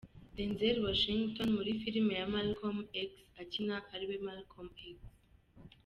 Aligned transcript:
Denzel 0.37 0.77
Washington 0.87 1.47
muri 1.57 1.71
Filime 1.81 2.13
ya 2.19 2.27
Malcom 2.33 2.77
X 3.09 3.11
akina 3.41 3.75
ariwe 3.93 4.15
Malcom 4.25 4.67
X. 4.77 4.79